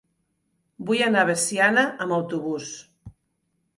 [0.87, 2.73] Vull anar a Veciana amb autobús.